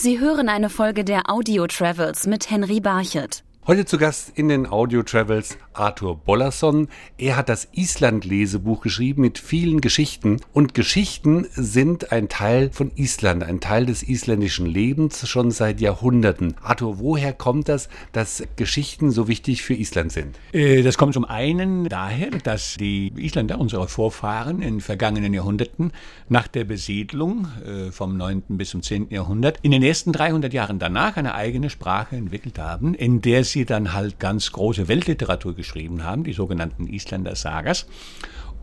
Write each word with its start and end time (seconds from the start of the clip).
Sie 0.00 0.20
hören 0.20 0.48
eine 0.48 0.70
Folge 0.70 1.02
der 1.02 1.28
Audio 1.28 1.66
Travels 1.66 2.28
mit 2.28 2.48
Henry 2.52 2.78
Barchet. 2.78 3.42
Heute 3.68 3.84
zu 3.84 3.98
Gast 3.98 4.32
in 4.34 4.48
den 4.48 4.66
Audio 4.66 5.02
Travels 5.02 5.58
Arthur 5.74 6.16
Bollerson. 6.16 6.88
Er 7.18 7.36
hat 7.36 7.50
das 7.50 7.68
Island-Lesebuch 7.72 8.80
geschrieben 8.80 9.20
mit 9.20 9.38
vielen 9.38 9.82
Geschichten. 9.82 10.40
Und 10.54 10.72
Geschichten 10.72 11.46
sind 11.50 12.10
ein 12.10 12.30
Teil 12.30 12.70
von 12.72 12.90
Island, 12.96 13.44
ein 13.44 13.60
Teil 13.60 13.84
des 13.84 14.02
isländischen 14.02 14.64
Lebens 14.64 15.28
schon 15.28 15.50
seit 15.50 15.82
Jahrhunderten. 15.82 16.54
Arthur, 16.62 16.98
woher 16.98 17.34
kommt 17.34 17.68
das, 17.68 17.90
dass 18.12 18.42
Geschichten 18.56 19.10
so 19.10 19.28
wichtig 19.28 19.62
für 19.62 19.74
Island 19.74 20.12
sind? 20.12 20.38
Äh, 20.54 20.82
das 20.82 20.96
kommt 20.96 21.12
zum 21.12 21.26
einen 21.26 21.90
daher, 21.90 22.30
dass 22.30 22.78
die 22.78 23.12
Isländer, 23.18 23.60
unsere 23.60 23.86
Vorfahren 23.86 24.62
in 24.62 24.80
vergangenen 24.80 25.34
Jahrhunderten, 25.34 25.92
nach 26.30 26.48
der 26.48 26.64
Besiedlung 26.64 27.48
äh, 27.66 27.92
vom 27.92 28.16
9. 28.16 28.44
bis 28.48 28.70
zum 28.70 28.82
10. 28.82 29.10
Jahrhundert, 29.10 29.58
in 29.60 29.72
den 29.72 29.82
ersten 29.82 30.12
300 30.12 30.54
Jahren 30.54 30.78
danach 30.78 31.18
eine 31.18 31.34
eigene 31.34 31.68
Sprache 31.68 32.16
entwickelt 32.16 32.58
haben, 32.58 32.94
in 32.94 33.20
der 33.20 33.44
sie 33.44 33.57
sie 33.58 33.64
dann 33.64 33.92
halt 33.92 34.18
ganz 34.20 34.52
große 34.52 34.88
Weltliteratur 34.88 35.54
geschrieben 35.54 36.04
haben, 36.04 36.22
die 36.22 36.32
sogenannten 36.32 36.86
Isländer 36.86 37.34
Sagas. 37.34 37.86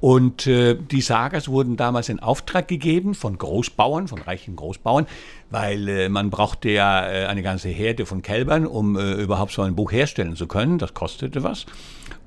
Und 0.01 0.45
äh, 0.47 0.75
die 0.75 1.01
Sagas 1.01 1.47
wurden 1.47 1.77
damals 1.77 2.09
in 2.09 2.19
Auftrag 2.19 2.67
gegeben 2.67 3.13
von 3.13 3.37
Großbauern, 3.37 4.07
von 4.07 4.21
reichen 4.21 4.55
Großbauern, 4.55 5.07
weil 5.49 5.87
äh, 5.87 6.09
man 6.09 6.29
brauchte 6.29 6.69
ja 6.69 7.07
äh, 7.07 7.25
eine 7.25 7.43
ganze 7.43 7.69
Herde 7.69 8.05
von 8.05 8.21
Kälbern, 8.21 8.67
um 8.67 8.97
äh, 8.97 9.13
überhaupt 9.13 9.51
so 9.51 9.61
ein 9.63 9.75
Buch 9.75 9.91
herstellen 9.91 10.35
zu 10.35 10.47
können. 10.47 10.77
Das 10.77 10.93
kostete 10.93 11.43
was. 11.43 11.65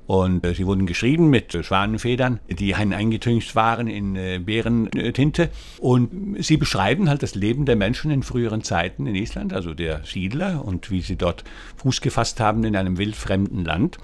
Und 0.09 0.43
äh, 0.43 0.55
sie 0.55 0.65
wurden 0.65 0.87
geschrieben 0.87 1.29
mit 1.29 1.53
äh, 1.53 1.61
Schwanenfedern, 1.61 2.39
die 2.49 2.73
eingetüncht 2.73 3.55
waren 3.55 3.85
in 3.85 4.15
äh, 4.15 4.39
Bärentinte. 4.43 5.51
Und 5.77 6.43
sie 6.43 6.57
beschreiben 6.57 7.07
halt 7.07 7.21
das 7.21 7.35
Leben 7.35 7.67
der 7.67 7.75
Menschen 7.75 8.09
in 8.09 8.23
früheren 8.23 8.63
Zeiten 8.63 9.05
in 9.05 9.13
Island, 9.13 9.53
also 9.53 9.75
der 9.75 10.03
Siedler 10.05 10.65
und 10.65 10.89
wie 10.89 11.01
sie 11.01 11.15
dort 11.15 11.43
Fuß 11.75 12.01
gefasst 12.01 12.39
haben 12.39 12.63
in 12.63 12.75
einem 12.75 12.97
wildfremden 12.97 13.63
Land. 13.63 13.99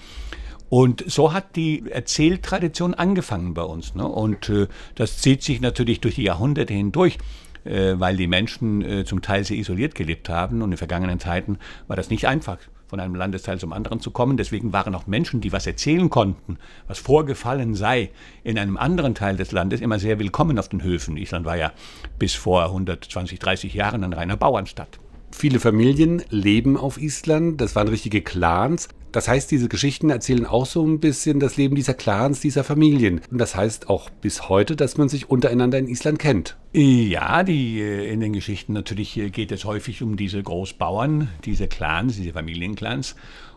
Und 0.69 1.03
so 1.07 1.33
hat 1.33 1.55
die 1.55 1.89
Erzähltradition 1.89 2.93
angefangen 2.93 3.55
bei 3.55 3.63
uns. 3.63 3.95
Ne? 3.95 4.07
Und 4.07 4.47
äh, 4.49 4.67
das 4.93 5.23
zieht 5.23 5.41
sich 5.41 5.59
natürlich 5.59 6.01
durch 6.01 6.13
die 6.13 6.23
Jahrhunderte 6.25 6.75
hindurch 6.75 7.17
äh, 7.63 7.99
weil 7.99 8.15
die 8.15 8.27
Menschen 8.27 8.83
äh, 8.83 9.05
zum 9.05 9.23
Teil 9.23 9.43
sehr 9.43 9.57
isoliert 9.57 9.95
gelebt 9.95 10.29
haben 10.29 10.61
und 10.61 10.71
in 10.71 10.77
vergangenen 10.77 11.19
Zeiten 11.19 11.57
war 11.87 11.95
das 11.95 12.11
nicht 12.11 12.27
einfach 12.27 12.59
von 12.95 13.01
einem 13.01 13.15
Landesteil 13.15 13.59
zum 13.59 13.73
anderen 13.73 13.99
zu 13.99 14.09
kommen. 14.09 14.37
Deswegen 14.37 14.71
waren 14.71 14.95
auch 14.95 15.05
Menschen, 15.05 15.41
die 15.41 15.51
was 15.51 15.67
erzählen 15.67 16.09
konnten, 16.09 16.57
was 16.87 16.97
vorgefallen 16.97 17.75
sei 17.75 18.09
in 18.45 18.57
einem 18.57 18.77
anderen 18.77 19.15
Teil 19.15 19.35
des 19.35 19.51
Landes, 19.51 19.81
immer 19.81 19.99
sehr 19.99 20.17
willkommen 20.17 20.57
auf 20.57 20.69
den 20.69 20.81
Höfen. 20.81 21.17
Island 21.17 21.45
war 21.45 21.57
ja 21.57 21.73
bis 22.19 22.35
vor 22.35 22.63
120, 22.63 23.37
30 23.37 23.73
Jahren 23.73 24.05
ein 24.05 24.13
reiner 24.13 24.37
Bauernstadt. 24.37 24.99
Viele 25.29 25.59
Familien 25.59 26.23
leben 26.29 26.77
auf 26.77 26.97
Island, 26.97 27.59
das 27.59 27.75
waren 27.75 27.89
richtige 27.89 28.21
Clans. 28.21 28.87
Das 29.15 29.29
heißt, 29.29 29.49
diese 29.49 29.69
Geschichten 29.69 30.09
erzählen 30.09 30.45
auch 30.45 30.65
so 30.65 30.85
ein 30.85 30.99
bisschen 30.99 31.39
das 31.39 31.55
Leben 31.55 31.73
dieser 31.75 31.93
Clans, 31.93 32.41
dieser 32.41 32.65
Familien. 32.65 33.21
Und 33.31 33.37
das 33.37 33.55
heißt 33.55 33.89
auch 33.89 34.09
bis 34.09 34.49
heute, 34.49 34.75
dass 34.75 34.97
man 34.97 35.07
sich 35.07 35.29
untereinander 35.29 35.77
in 35.77 35.87
Island 35.87 36.19
kennt. 36.19 36.57
Ja, 36.73 37.43
die, 37.43 37.79
äh, 37.79 38.11
in 38.11 38.19
den 38.19 38.33
Geschichten 38.33 38.73
natürlich 38.73 39.15
äh, 39.15 39.29
geht 39.29 39.53
es 39.53 39.63
häufig 39.63 40.01
um 40.01 40.17
diese 40.17 40.43
Großbauern, 40.43 41.29
diese 41.45 41.69
Clans, 41.69 42.17
diese 42.17 42.33
Familienclans 42.33 43.15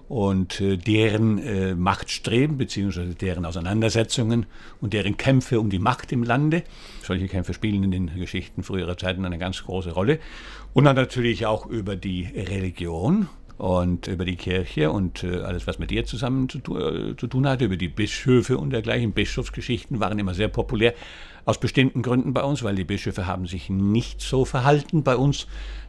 und 0.08 0.60
äh, 0.60 0.76
deren 0.76 1.76
Machtstreben 1.76 2.56
bzw. 2.56 3.14
deren 3.20 3.44
Auseinandersetzungen 3.44 4.46
und 4.80 4.92
deren 4.92 5.16
Kämpfe 5.16 5.58
um 5.58 5.70
die 5.70 5.80
Macht 5.80 6.12
im 6.12 6.22
Lande. 6.22 6.62
Solche 7.02 7.26
Kämpfe 7.26 7.52
spielen 7.52 7.82
in 7.82 7.90
den 7.90 8.14
Geschichten 8.14 8.62
früherer 8.62 8.96
Zeiten 8.96 9.24
eine 9.24 9.38
ganz 9.38 9.64
große 9.64 9.90
Rolle. 9.90 10.20
Und 10.72 10.84
dann 10.84 10.94
natürlich 10.94 11.46
auch 11.46 11.66
über 11.66 11.96
die 11.96 12.26
Religion 12.26 13.28
und 13.58 14.06
über 14.06 14.24
die 14.24 14.36
Kirche 14.36 14.90
und 14.90 15.24
äh, 15.24 15.40
alles, 15.40 15.66
was 15.66 15.78
mit 15.78 15.90
ihr 15.92 16.04
zusammen 16.04 16.48
zu, 16.48 16.58
äh, 16.78 17.16
zu, 17.16 17.26
tun 17.26 17.46
hatte, 17.46 17.64
über 17.64 17.76
die 17.76 17.88
Bischöfe 17.88 18.56
und 18.56 18.70
dergleichen. 18.70 19.12
Bischofsgeschichten 19.12 20.00
waren 20.00 20.18
immer 20.18 20.32
sehr 20.32 20.48
populär, 20.48 20.94
aus 21.44 21.58
bestimmten 21.58 22.02
Gründen 22.02 22.34
bei 22.34 22.42
uns, 22.42 22.62
weil 22.62 22.76
die 22.76 22.84
Bischöfe 22.84 23.26
haben 23.26 23.46
sich 23.46 23.68
nicht 23.68 24.20
so 24.20 24.44
verhalten 24.44 25.02
bei 25.02 25.16
uns, 25.16 25.46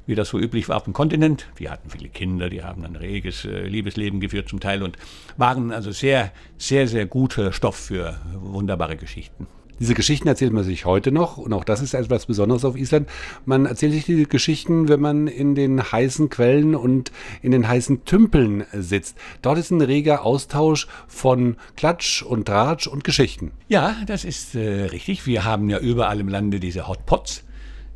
wie 0.07 0.15
das 0.15 0.29
so 0.29 0.39
üblich 0.39 0.67
war 0.69 0.77
auf 0.77 0.85
dem 0.85 0.93
Kontinent. 0.93 1.47
Die 1.59 1.69
hatten 1.69 1.89
viele 1.89 2.09
Kinder, 2.09 2.49
die 2.49 2.63
haben 2.63 2.83
ein 2.85 2.95
reges 2.95 3.45
äh, 3.45 3.67
Liebesleben 3.67 4.19
geführt 4.19 4.49
zum 4.49 4.59
Teil 4.59 4.81
und 4.81 4.97
waren 5.37 5.71
also 5.71 5.91
sehr, 5.91 6.31
sehr, 6.57 6.87
sehr 6.87 7.05
guter 7.05 7.53
Stoff 7.53 7.75
für 7.75 8.19
wunderbare 8.33 8.97
Geschichten. 8.97 9.47
Diese 9.79 9.93
Geschichten 9.93 10.27
erzählt 10.27 10.51
man 10.51 10.63
sich 10.63 10.85
heute 10.85 11.11
noch 11.11 11.37
und 11.37 11.53
auch 11.53 11.63
das 11.63 11.81
ist 11.81 11.93
etwas 11.93 12.25
Besonderes 12.25 12.65
auf 12.65 12.75
Island. 12.75 13.07
Man 13.45 13.65
erzählt 13.65 13.93
sich 13.93 14.05
diese 14.05 14.25
Geschichten, 14.25 14.89
wenn 14.89 14.99
man 14.99 15.27
in 15.27 15.55
den 15.55 15.91
heißen 15.91 16.29
Quellen 16.29 16.75
und 16.75 17.11
in 17.41 17.51
den 17.51 17.67
heißen 17.67 18.03
Tümpeln 18.05 18.65
sitzt. 18.73 19.17
Dort 19.41 19.57
ist 19.57 19.71
ein 19.71 19.81
reger 19.81 20.25
Austausch 20.25 20.87
von 21.07 21.55
Klatsch 21.77 22.23
und 22.23 22.45
Tratsch 22.45 22.87
und 22.87 23.03
Geschichten. 23.03 23.51
Ja, 23.69 23.95
das 24.05 24.25
ist 24.25 24.55
äh, 24.55 24.85
richtig. 24.85 25.25
Wir 25.25 25.45
haben 25.45 25.69
ja 25.69 25.79
überall 25.79 26.19
im 26.19 26.27
Lande 26.27 26.59
diese 26.59 26.87
Hotpots 26.87 27.43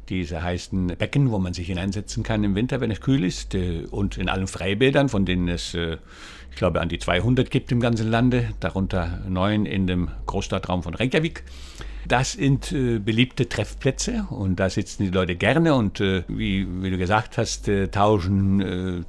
diese 0.10 0.42
heißen 0.42 0.88
Becken, 0.98 1.32
wo 1.32 1.40
man 1.40 1.54
sich 1.54 1.68
hineinsetzen 1.68 2.24
kann 2.24 2.44
im 2.44 2.56
Winter, 2.56 2.82
wenn 2.82 2.92
es 2.92 3.02
kühl 3.02 3.24
ist, 3.24 3.56
äh, 3.56 3.86
und 3.90 4.18
in 4.18 4.30
allen 4.30 4.48
Freibädern, 4.48 5.10
von 5.10 5.26
denen 5.26 5.48
es, 5.48 5.74
äh, 5.74 5.98
ich 6.52 6.58
glaube, 6.58 6.82
an 6.82 6.90
die 6.90 7.00
200 7.00 7.50
gibt 7.50 7.72
im 7.72 7.80
ganzen 7.80 8.10
Lande, 8.10 8.50
darunter 8.60 9.22
neun 9.28 9.66
in 9.66 9.88
dem 9.88 10.10
Großstadtraum 10.26 10.84
von 10.84 10.94
Reykjavik. 10.94 11.44
Das 12.08 12.34
sind 12.34 12.72
äh, 12.72 13.00
beliebte 13.00 13.48
Treffplätze 13.48 14.28
und 14.30 14.60
da 14.60 14.70
sitzen 14.70 15.04
die 15.04 15.10
Leute 15.10 15.36
gerne 15.36 15.74
und 15.74 16.00
wie, 16.00 16.68
wie, 16.82 16.90
du 16.90 16.98
gesagt 16.98 17.38
hast, 17.38 17.70
tauschen 17.92 19.06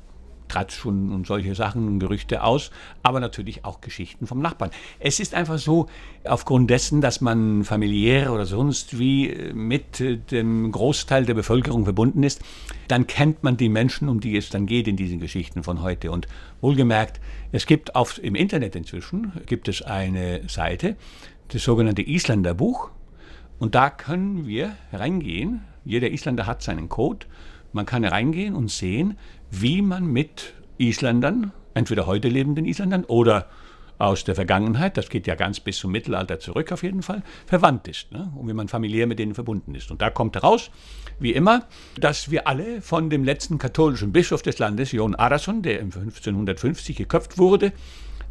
Tratsch 0.55 0.87
und, 0.87 1.27
solche 1.27 1.55
Sachen 1.55 1.87
und 1.87 1.99
Gerüchte 1.99 2.43
aus, 2.45 2.71
aber 3.03 3.19
natürlich 3.19 3.65
auch 3.65 3.81
Geschichten 3.81 4.27
vom 4.27 4.41
Nachbarn. 4.41 4.71
Es 5.01 5.19
ist 5.19 5.35
einfach 5.35 5.59
so, 5.59 5.89
aufgrund 6.25 6.71
dessen, 6.71 7.01
dass 7.01 7.21
man 7.21 7.65
familiär 7.65 8.33
oder 8.33 8.47
sonst 8.47 8.99
wie 8.99 9.31
äh, 9.31 9.53
mit 9.53 10.01
äh, 10.01 10.17
dem 10.17 10.71
Großteil 10.71 11.27
der 11.27 11.35
Bevölkerung 11.35 11.85
verbunden 11.85 12.23
ist, 12.23 12.41
dann 12.87 13.07
kennt 13.07 13.43
man 13.43 13.57
die 13.57 13.69
Menschen, 13.69 14.09
um 14.09 14.21
die 14.21 14.37
es 14.37 14.51
dann 14.51 14.67
geht 14.67 14.87
in 14.87 14.97
diesen 14.97 15.19
Geschichten 15.19 15.65
von 15.65 15.83
heute. 15.83 16.13
Und 16.13 16.29
wohlgemerkt, 16.61 17.21
es 17.51 17.67
gibt 17.67 17.97
auf, 17.97 18.23
im 18.23 18.37
Internet 18.37 18.77
inzwischen 18.77 19.33
gibt 19.47 19.69
es 19.69 19.83
eine 19.83 20.49
Seite, 20.49 20.97
das 21.49 21.65
sogenannte 21.65 22.03
Isländer 22.03 22.55
Buch. 22.55 22.91
Und 23.59 23.75
da 23.75 23.91
können 23.91 24.47
wir 24.47 24.77
reingehen. 24.93 25.63
Jeder 25.85 26.11
Isländer 26.11 26.47
hat 26.47 26.63
seinen 26.63 26.89
Code. 26.89 27.27
Man 27.75 27.87
kann 27.87 28.05
reingehen 28.05 28.55
und 28.55 28.71
sehen, 28.71 29.19
wie 29.51 29.83
man 29.83 30.07
mit 30.07 30.55
Isländern, 30.79 31.53
entweder 31.75 32.07
heute 32.07 32.29
lebenden 32.29 32.67
Isländern 32.67 33.05
oder 33.05 33.49
aus 33.99 34.23
der 34.23 34.37
Vergangenheit, 34.37 34.97
das 34.97 35.09
geht 35.09 35.27
ja 35.27 35.35
ganz 35.35 35.59
bis 35.59 35.79
zum 35.79 35.91
Mittelalter 35.91 36.39
zurück 36.39 36.71
auf 36.71 36.85
jeden 36.85 37.03
Fall, 37.03 37.23
verwandt 37.47 37.89
ist 37.89 38.13
ne? 38.13 38.33
und 38.37 38.49
wie 38.49 38.53
man 38.53 38.69
familiär 38.69 39.09
mit 39.09 39.19
denen 39.19 39.35
verbunden 39.35 39.75
ist. 39.75 39.91
Und 39.91 40.03
da 40.03 40.11
kommt 40.11 40.37
heraus, 40.37 40.71
wie 41.19 41.33
immer, 41.33 41.67
dass 41.99 42.31
wir 42.31 42.47
alle 42.47 42.81
von 42.81 43.11
dem 43.11 43.25
letzten 43.25 43.59
katholischen 43.59 44.13
Bischof 44.13 44.43
des 44.43 44.59
Landes, 44.61 44.93
Jon 44.93 45.17
Arason, 45.17 45.63
der 45.63 45.81
im 45.81 45.87
1550 45.87 46.97
geköpft 46.97 47.39
wurde, 47.39 47.73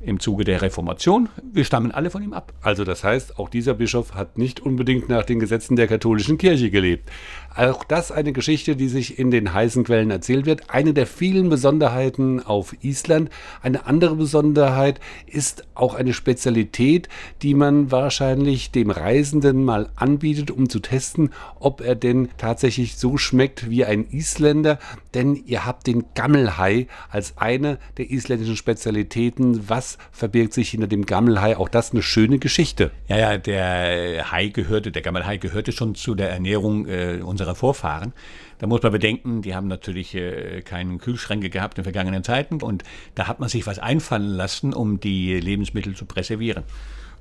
im 0.06 0.20
Zuge 0.20 0.44
der 0.44 0.62
Reformation. 0.62 1.30
Wir 1.52 1.66
stammen 1.66 1.92
alle 1.92 2.10
von 2.10 2.22
ihm 2.24 2.34
ab. 2.34 2.54
Also 2.62 2.84
das 2.84 3.04
heißt, 3.04 3.40
auch 3.40 3.50
dieser 3.50 3.74
Bischof 3.74 4.14
hat 4.14 4.38
nicht 4.38 4.60
unbedingt 4.60 5.10
nach 5.10 5.24
den 5.24 5.40
Gesetzen 5.40 5.76
der 5.76 5.88
katholischen 5.88 6.38
Kirche 6.38 6.70
gelebt. 6.70 7.10
Auch 7.56 7.84
das 7.84 8.12
eine 8.12 8.34
Geschichte, 8.34 8.76
die 8.76 8.88
sich 8.88 9.20
in 9.20 9.30
den 9.30 9.54
heißen 9.54 9.84
Quellen 9.84 10.10
erzählt 10.10 10.46
wird. 10.46 10.70
Eine 10.72 10.94
der 10.94 11.06
vielen 11.06 11.50
Besonderheiten 11.50 12.40
auf 12.40 12.76
Island. 12.84 13.30
Eine 13.62 13.86
andere 13.86 14.16
Besonderheit 14.16 15.00
ist 15.28 15.66
auch 15.76 15.94
eine 15.94 16.14
Spezialität, 16.14 17.10
die 17.44 17.54
man 17.54 17.92
wahrscheinlich 17.92 18.72
dem 18.72 18.90
Reisenden 18.90 19.64
mal 19.64 19.90
anbietet, 19.96 20.50
um 20.50 20.68
zu 20.68 20.80
testen, 20.80 21.30
ob 21.60 21.82
er 21.82 21.96
denn 21.96 22.30
tatsächlich 22.38 22.98
so 22.98 23.18
schmeckt 23.18 23.70
wie 23.70 23.86
ein 23.86 24.10
Isländer. 24.10 24.80
Denn 25.14 25.36
ihr 25.36 25.66
habt 25.66 25.86
den 25.86 26.06
Gammelhai 26.16 26.88
als 27.10 27.38
eine 27.38 27.78
der 27.98 28.10
isländischen 28.10 28.58
Spezialitäten. 28.58 29.70
Was 29.70 29.93
verbirgt 30.12 30.54
sich 30.54 30.70
hinter 30.70 30.88
dem 30.88 31.06
Gammelhai? 31.06 31.58
Auch 31.58 31.70
das 31.70 31.92
eine 31.92 32.02
schöne 32.02 32.40
Geschichte. 32.40 32.92
Ja, 33.08 33.18
ja, 33.18 33.38
der 33.38 34.32
Hai 34.32 34.48
gehörte, 34.48 34.92
der 34.92 35.02
Gammelhai 35.02 35.38
gehörte 35.38 35.72
schon 35.72 35.96
zu 35.96 36.16
der 36.16 36.32
Ernährung 36.32 36.88
äh, 36.88 37.20
unserer 37.24 37.56
Vorfahren. 37.56 38.14
Da 38.60 38.68
muss 38.68 38.82
man 38.82 38.92
bedenken, 38.92 39.42
die 39.42 39.56
haben 39.56 39.68
natürlich 39.68 40.16
äh, 40.16 40.62
keine 40.62 40.98
Kühlschränke 40.98 41.50
gehabt 41.50 41.78
in 41.78 41.84
vergangenen 41.84 42.24
Zeiten 42.24 42.62
und 42.62 42.84
da 43.16 43.28
hat 43.28 43.40
man 43.40 43.50
sich 43.50 43.68
was 43.68 43.80
einfallen 43.80 44.30
lassen, 44.30 44.74
um 44.74 45.00
die 45.00 45.40
Lebensmittel 45.40 45.96
zu 45.96 46.06
präservieren. 46.06 46.64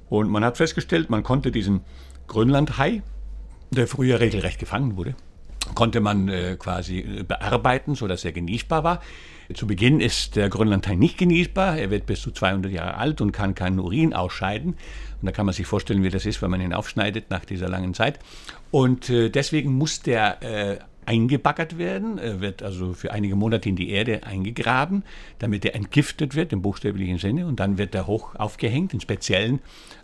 Und 0.09 0.31
man 0.31 0.45
hat 0.45 0.57
festgestellt, 0.57 1.11
man 1.11 1.23
konnte 1.23 1.51
diesen 1.51 1.81
Grönlandhai, 2.29 3.03
der 3.71 3.87
früher 3.87 4.21
regelrecht 4.21 4.59
gefangen 4.59 4.97
wurde, 4.97 5.15
konnte 5.75 6.01
man 6.01 6.29
äh, 6.29 6.57
quasi 6.59 6.99
äh, 6.99 7.23
bearbeiten, 7.23 7.95
sodass 7.95 8.25
er 8.25 8.33
genießbar 8.33 8.85
war. 8.85 9.03
Zu 9.55 9.67
Beginn 9.67 10.01
ist 10.01 10.37
der 10.37 10.49
Grönlandhai 10.49 10.95
nicht 10.95 11.19
genießbar. 11.19 11.79
Er 11.79 11.91
wird 11.91 12.07
bis 12.07 12.23
zu 12.23 12.31
200 12.31 12.73
Jahre 12.73 12.97
alt 12.97 13.21
und 13.21 13.33
kann 13.33 13.55
keinen 13.55 13.81
Urin 13.81 14.15
ausscheiden. 14.15 14.75
Und 15.21 15.27
da 15.27 15.33
kann 15.33 15.47
man 15.47 15.55
sich 15.55 15.67
vorstellen, 15.67 16.03
wie 16.03 16.09
das 16.09 16.27
ist, 16.27 16.41
wenn 16.43 16.51
man 16.51 16.61
ihn 16.61 16.73
aufschneidet 16.73 17.31
nach 17.31 17.45
dieser 17.45 17.69
langen 17.69 17.95
Zeit. 17.95 18.19
Und 18.71 19.11
äh, 19.11 19.29
deswegen 19.29 19.75
muss 19.75 20.01
der 20.01 20.89
eingebaggert 21.05 21.79
werden, 21.79 22.19
er 22.19 22.41
wird 22.41 22.63
also 22.63 22.93
für 22.93 23.11
einige 23.11 23.35
Monate 23.35 23.69
in 23.69 23.75
die 23.77 23.91
Erde 23.91 24.23
eingegraben, 24.25 25.03
damit 25.41 25.65
er 25.65 25.75
entgiftet 25.75 26.37
wird 26.37 26.53
im 26.53 26.63
buchstäblichen 26.63 27.19
Sinne 27.19 27.47
und 27.47 27.59
dann 27.59 27.77
wird 27.77 27.95
er 27.95 28.07
hoch 28.07 28.37
aufgehängt 28.37 28.95
in 28.95 29.01
speziellen, 29.01 29.59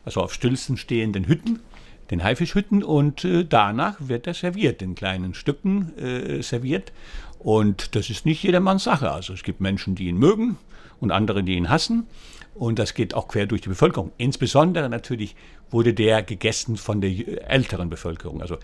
also 0.04 0.20
auf 0.20 0.34
Stülzen 0.34 0.76
stehenden 0.76 1.28
Hütten, 1.28 1.60
den 2.10 2.22
Haifischhütten 2.22 2.82
und 2.82 3.24
äh, 3.24 3.44
danach 3.44 3.96
wird 3.98 4.26
er 4.26 4.34
serviert, 4.34 4.82
in 4.82 4.94
kleinen 4.94 5.34
Stücken 5.34 5.96
äh, 5.98 6.42
serviert 6.42 6.92
und 7.38 7.94
das 7.94 8.10
ist 8.10 8.26
nicht 8.26 8.42
jedermanns 8.42 8.84
Sache, 8.84 9.10
also 9.10 9.32
es 9.32 9.42
gibt 9.42 9.60
Menschen, 9.60 9.94
die 9.94 10.08
ihn 10.08 10.18
mögen 10.18 10.56
und 11.00 11.10
andere, 11.10 11.42
die 11.42 11.54
ihn 11.54 11.68
hassen 11.68 12.06
und 12.54 12.78
das 12.78 12.94
geht 12.94 13.14
auch 13.14 13.28
quer 13.28 13.46
durch 13.46 13.60
die 13.60 13.68
Bevölkerung. 13.68 14.12
Insbesondere 14.18 14.88
natürlich 14.88 15.36
wurde 15.70 15.94
der 15.94 16.22
gegessen 16.22 16.76
von 16.76 17.00
der 17.00 17.50
älteren 17.50 17.90
Bevölkerung, 17.90 18.40
also 18.40 18.58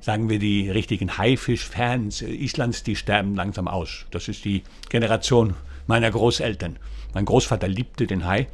sagen 0.00 0.28
wir, 0.28 0.38
die 0.38 0.70
richtigen 0.70 1.18
Haifisch-Fans 1.18 2.22
Islands, 2.22 2.82
die 2.82 2.96
sterben 2.96 3.34
langsam 3.34 3.68
aus. 3.68 4.06
Das 4.10 4.28
ist 4.28 4.44
die 4.44 4.62
Generation 4.88 5.54
meiner 5.86 6.10
Großeltern. 6.10 6.76
Mein 7.14 7.24
Großvater 7.24 7.68
liebte 7.68 8.06
den 8.06 8.24
Hai 8.24 8.46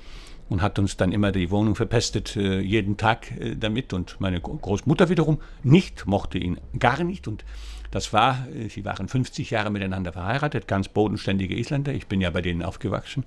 und 0.48 0.62
hat 0.62 0.78
uns 0.78 0.96
dann 0.96 1.12
immer 1.12 1.32
die 1.32 1.50
Wohnung 1.50 1.74
verpestet, 1.74 2.36
äh, 2.36 2.60
jeden 2.60 2.96
Tag 2.96 3.30
äh, 3.40 3.56
damit. 3.56 3.92
Und 3.92 4.20
meine 4.20 4.40
Großmutter 4.40 5.08
wiederum 5.08 5.38
nicht, 5.62 6.06
mochte 6.06 6.38
ihn 6.38 6.58
gar 6.78 7.02
nicht. 7.02 7.26
Und 7.28 7.44
das 7.90 8.12
war, 8.12 8.46
äh, 8.54 8.68
sie 8.68 8.84
waren 8.84 9.08
50 9.08 9.50
Jahre 9.50 9.70
miteinander 9.70 10.12
verheiratet, 10.12 10.68
ganz 10.68 10.88
bodenständige 10.88 11.58
Isländer. 11.58 11.92
Ich 11.92 12.06
bin 12.06 12.20
ja 12.20 12.30
bei 12.30 12.42
denen 12.42 12.62
aufgewachsen. 12.62 13.24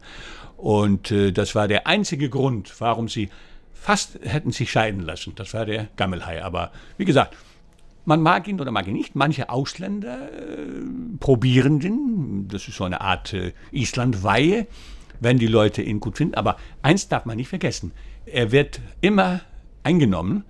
Und 0.57 1.13
das 1.13 1.56
war 1.56 1.69
der 1.69 1.88
einzige 1.88 2.30
Grund, 2.30 2.81
warum 2.81 3.07
sie 3.07 3.30
fast 3.74 4.19
hätten 4.24 4.51
sich 4.51 4.69
scheiden 4.69 5.01
lassen. 5.01 5.33
Das 5.36 5.54
war 5.54 5.65
der 5.65 5.88
Gammelhai. 5.95 6.44
Aber 6.44 6.72
wie 6.98 7.06
gesagt, 7.06 7.38
man 8.06 8.22
mag 8.22 8.48
ihn 8.48 8.60
oder 8.60 8.72
mag 8.72 8.88
ihn 8.88 8.94
nicht. 8.94 9.15
Manche 9.15 9.50
Ausländer 9.50 10.31
äh, 10.31 10.57
probieren 11.19 11.80
den. 11.80 12.48
Das 12.48 12.68
ist 12.68 12.77
so 12.77 12.83
eine 12.83 13.01
Art 13.01 13.33
äh, 13.33 13.54
Islandweihe, 13.72 14.68
wenn 15.19 15.38
die 15.38 15.48
Leute 15.48 15.81
ihn 15.81 16.00
gut 16.00 16.18
finden. 16.18 16.36
Aber 16.36 16.57
eins 16.81 17.07
darf 17.07 17.25
man 17.25 17.38
nicht 17.38 17.50
vergessen. 17.50 17.92
Er 18.25 18.51
wird 18.51 18.80
immer 19.01 19.42
eingenommen 19.83 20.44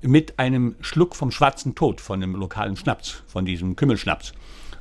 mit 0.00 0.38
einem 0.38 0.76
Schluck 0.80 1.16
vom 1.16 1.30
schwarzen 1.30 1.74
Tod, 1.74 2.00
von 2.00 2.20
dem 2.20 2.34
lokalen 2.34 2.76
Schnaps, 2.76 3.22
von 3.26 3.44
diesem 3.44 3.76
Kümmelschnaps. 3.76 4.32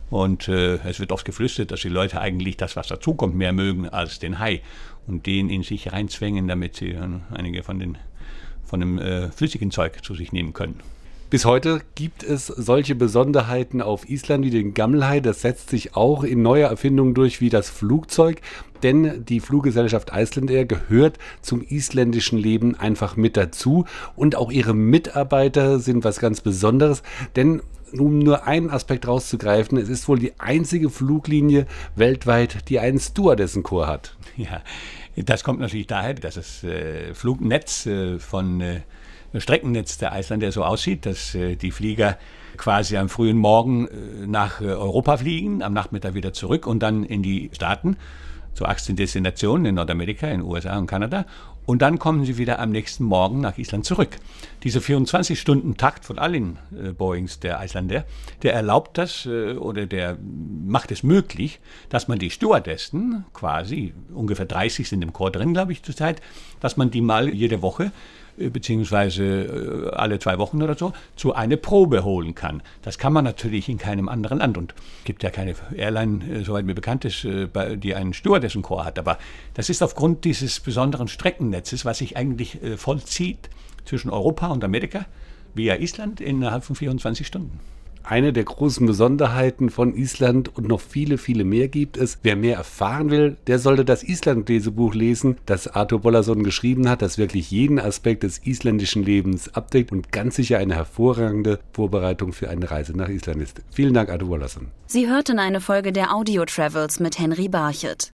Und 0.09 0.47
äh, 0.47 0.75
es 0.87 0.99
wird 0.99 1.11
oft 1.11 1.25
geflüstert, 1.25 1.71
dass 1.71 1.81
die 1.81 1.89
Leute 1.89 2.21
eigentlich 2.21 2.55
das, 2.55 2.75
was 2.75 2.87
dazukommt, 2.87 3.35
mehr 3.35 3.51
mögen 3.51 3.89
als 3.89 4.19
den 4.19 4.39
Hai 4.39 4.61
und 5.05 5.25
den 5.25 5.49
in 5.49 5.63
sich 5.63 5.91
reinzwängen, 5.91 6.47
damit 6.47 6.77
sie 6.77 6.91
äh, 6.91 7.07
einige 7.33 7.63
von, 7.63 7.79
den, 7.79 7.97
von 8.63 8.79
dem 8.79 8.99
äh, 8.99 9.29
flüssigen 9.31 9.71
Zeug 9.71 10.03
zu 10.03 10.15
sich 10.15 10.31
nehmen 10.31 10.53
können. 10.53 10.79
Bis 11.29 11.43
heute 11.43 11.81
gibt 11.95 12.23
es 12.23 12.47
solche 12.47 12.95
Besonderheiten 12.95 13.81
auf 13.81 14.07
Island 14.09 14.45
wie 14.45 14.49
den 14.49 14.73
Gammelhai. 14.73 15.19
Das 15.19 15.41
setzt 15.41 15.69
sich 15.69 15.93
auch 15.93 16.23
in 16.23 16.41
neue 16.41 16.63
Erfindungen 16.63 17.13
durch 17.13 17.41
wie 17.41 17.49
das 17.49 17.69
Flugzeug. 17.69 18.39
Denn 18.81 19.25
die 19.25 19.41
Fluggesellschaft 19.41 20.13
Icelandair 20.15 20.63
gehört 20.63 21.17
zum 21.41 21.61
isländischen 21.67 22.37
Leben 22.37 22.75
einfach 22.75 23.17
mit 23.17 23.35
dazu. 23.35 23.83
Und 24.15 24.37
auch 24.37 24.51
ihre 24.51 24.73
Mitarbeiter 24.73 25.79
sind 25.79 26.05
was 26.05 26.19
ganz 26.19 26.39
Besonderes. 26.39 27.03
Denn 27.35 27.61
um 27.91 28.19
nur 28.19 28.47
einen 28.47 28.69
Aspekt 28.69 29.05
rauszugreifen, 29.05 29.77
es 29.77 29.89
ist 29.89 30.07
wohl 30.07 30.19
die 30.19 30.39
einzige 30.39 30.89
Fluglinie 30.89 31.65
weltweit, 31.97 32.69
die 32.69 32.79
einen 32.79 32.99
Stewardessenchor 33.01 33.87
hat. 33.87 34.15
Ja, 34.37 34.61
das 35.17 35.43
kommt 35.43 35.59
natürlich 35.59 35.87
daher, 35.87 36.13
dass 36.13 36.35
das 36.35 36.63
äh, 36.63 37.13
Flugnetz 37.13 37.85
äh, 37.85 38.17
von 38.17 38.61
äh, 38.61 38.81
Streckennetz 39.39 39.97
der 39.97 40.17
Islandair 40.17 40.51
so 40.51 40.63
aussieht, 40.63 41.05
dass 41.05 41.35
äh, 41.35 41.55
die 41.55 41.71
Flieger 41.71 42.17
quasi 42.57 42.97
am 42.97 43.09
frühen 43.09 43.37
Morgen 43.37 43.87
äh, 43.87 44.27
nach 44.27 44.61
äh, 44.61 44.65
Europa 44.65 45.17
fliegen, 45.17 45.61
am 45.61 45.73
Nachmittag 45.73 46.13
wieder 46.13 46.33
zurück 46.33 46.67
und 46.67 46.81
dann 46.81 47.03
in 47.03 47.21
die 47.21 47.49
Staaten 47.53 47.97
zu 48.53 48.65
18 48.65 48.95
Destinationen 48.95 49.67
in 49.67 49.75
Nordamerika, 49.75 50.27
in 50.27 50.41
USA 50.41 50.77
und 50.77 50.87
Kanada. 50.87 51.25
Und 51.67 51.81
dann 51.81 51.99
kommen 51.99 52.23
sie 52.23 52.37
wieder 52.37 52.59
am 52.59 52.71
nächsten 52.71 53.03
Morgen 53.03 53.41
nach 53.41 53.57
Island 53.57 53.85
zurück. 53.85 54.11
Dieser 54.63 54.79
24-Stunden-Takt 54.79 56.05
von 56.05 56.17
allen 56.17 56.57
äh, 56.71 56.93
Boeings 56.93 57.41
der 57.41 57.61
Islander, 57.61 58.05
der 58.41 58.53
erlaubt 58.53 58.97
das 58.97 59.25
äh, 59.25 59.51
oder 59.55 59.85
der 59.85 60.17
macht 60.65 60.93
es 60.93 61.03
möglich, 61.03 61.59
dass 61.89 62.07
man 62.07 62.19
die 62.19 62.29
Stewardessen, 62.29 63.25
quasi 63.33 63.93
ungefähr 64.15 64.45
30 64.45 64.87
sind 64.87 65.03
im 65.03 65.11
Chor 65.11 65.29
drin, 65.29 65.53
glaube 65.53 65.73
ich, 65.73 65.83
zurzeit, 65.83 66.21
dass 66.61 66.77
man 66.77 66.89
die 66.89 67.01
mal 67.01 67.27
jede 67.27 67.61
Woche 67.61 67.91
äh, 68.37 68.49
beziehungsweise 68.49 69.23
äh, 69.23 69.95
alle 69.95 70.19
zwei 70.19 70.37
Wochen 70.37 70.61
oder 70.61 70.75
so, 70.75 70.93
zu 71.15 71.33
einer 71.33 71.57
Probe 71.57 72.03
holen 72.03 72.35
kann. 72.35 72.61
Das 72.81 72.97
kann 72.97 73.13
man 73.13 73.23
natürlich 73.23 73.67
in 73.67 73.77
keinem 73.77 74.09
anderen 74.09 74.39
Land 74.39 74.57
und 74.57 74.73
gibt 75.05 75.23
ja 75.23 75.29
keine 75.29 75.55
Airline, 75.75 76.23
äh, 76.25 76.43
soweit 76.43 76.65
mir 76.65 76.75
bekannt 76.75 77.05
ist, 77.05 77.27
die 77.27 77.95
einen 77.95 78.13
Stewardessenchor 78.13 78.85
hat. 78.85 78.99
Aber 78.99 79.17
das 79.53 79.69
ist 79.69 79.81
aufgrund 79.81 80.25
dieses 80.25 80.59
besonderen 80.59 81.07
Streckennetzes, 81.57 81.85
was 81.85 81.97
sich 81.99 82.17
eigentlich 82.17 82.59
vollzieht 82.77 83.49
zwischen 83.85 84.09
Europa 84.09 84.47
und 84.47 84.63
Amerika 84.63 85.05
via 85.53 85.75
Island 85.75 86.21
innerhalb 86.21 86.63
von 86.63 86.75
24 86.75 87.25
Stunden 87.25 87.59
eine 88.09 88.31
der 88.31 88.45
großen 88.45 88.87
Besonderheiten 88.87 89.69
von 89.69 89.93
Island 89.93 90.55
und 90.55 90.67
noch 90.67 90.79
viele, 90.79 91.17
viele 91.17 91.43
mehr 91.43 91.67
gibt 91.67 91.97
es. 91.97 92.19
Wer 92.23 92.35
mehr 92.35 92.55
erfahren 92.55 93.09
will, 93.09 93.35
der 93.47 93.59
sollte 93.59 93.83
das 93.83 94.01
Island-Lesebuch 94.03 94.95
lesen, 94.95 95.37
das 95.45 95.67
Arthur 95.67 95.99
Bollason 95.99 96.43
geschrieben 96.43 96.89
hat, 96.89 97.01
das 97.01 97.17
wirklich 97.17 97.51
jeden 97.51 97.79
Aspekt 97.79 98.23
des 98.23 98.39
isländischen 98.45 99.03
Lebens 99.03 99.53
abdeckt 99.53 99.91
und 99.91 100.11
ganz 100.13 100.35
sicher 100.35 100.57
eine 100.57 100.75
hervorragende 100.75 101.59
Vorbereitung 101.73 102.31
für 102.31 102.49
eine 102.49 102.71
Reise 102.71 102.95
nach 102.95 103.09
Island 103.09 103.41
ist. 103.41 103.61
Vielen 103.71 103.93
Dank, 103.93 104.09
Arthur 104.09 104.29
Bollason. 104.29 104.67
Sie 104.85 105.09
hörten 105.09 105.37
eine 105.37 105.59
Folge 105.59 105.91
der 105.91 106.15
Audio 106.15 106.45
Travels 106.45 107.01
mit 107.01 107.19
Henry 107.19 107.49
Barchet. 107.49 108.05